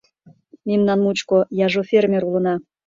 —Мемнан 0.67 0.99
мучко 1.05 1.37
яжо— 1.65 1.81
фермер 1.89 2.23
улына. 2.29 2.55